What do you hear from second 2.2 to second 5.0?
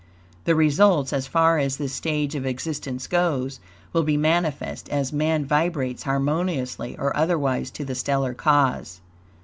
of existence goes, will be manifest